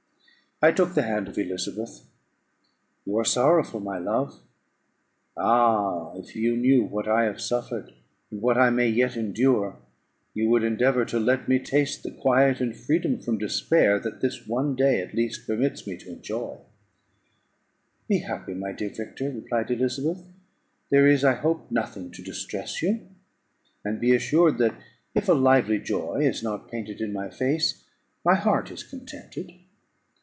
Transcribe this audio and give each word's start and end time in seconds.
I 0.63 0.71
took 0.71 0.93
the 0.93 1.01
hand 1.01 1.27
of 1.27 1.39
Elizabeth: 1.39 2.03
"You 3.03 3.17
are 3.17 3.25
sorrowful, 3.25 3.79
my 3.79 3.97
love. 3.97 4.41
Ah! 5.35 6.13
if 6.17 6.35
you 6.35 6.55
knew 6.55 6.83
what 6.83 7.07
I 7.07 7.23
have 7.23 7.41
suffered, 7.41 7.91
and 8.29 8.43
what 8.43 8.59
I 8.59 8.69
may 8.69 8.87
yet 8.87 9.17
endure, 9.17 9.77
you 10.35 10.49
would 10.49 10.63
endeavour 10.63 11.03
to 11.05 11.19
let 11.19 11.47
me 11.47 11.57
taste 11.57 12.03
the 12.03 12.11
quiet 12.11 12.61
and 12.61 12.77
freedom 12.77 13.17
from 13.19 13.39
despair, 13.39 13.97
that 14.01 14.21
this 14.21 14.45
one 14.45 14.75
day 14.75 15.01
at 15.01 15.15
least 15.15 15.47
permits 15.47 15.87
me 15.87 15.97
to 15.97 16.11
enjoy." 16.11 16.59
"Be 18.07 18.19
happy, 18.19 18.53
my 18.53 18.71
dear 18.71 18.91
Victor," 18.91 19.31
replied 19.31 19.71
Elizabeth; 19.71 20.23
"there 20.91 21.07
is, 21.07 21.23
I 21.25 21.33
hope, 21.33 21.71
nothing 21.71 22.11
to 22.11 22.21
distress 22.21 22.83
you; 22.83 23.07
and 23.83 23.99
be 23.99 24.15
assured 24.15 24.59
that 24.59 24.75
if 25.15 25.27
a 25.27 25.33
lively 25.33 25.79
joy 25.79 26.19
is 26.19 26.43
not 26.43 26.69
painted 26.69 27.01
in 27.01 27.11
my 27.11 27.31
face, 27.31 27.83
my 28.23 28.35
heart 28.35 28.69
is 28.69 28.83
contented. 28.83 29.53